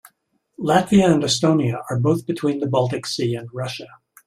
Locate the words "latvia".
0.59-1.13